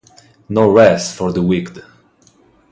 [0.49, 1.85] No Rest for the Wicked